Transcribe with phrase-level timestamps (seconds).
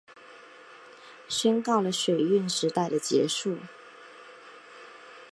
[1.27, 3.59] 宣告了水运时代的结束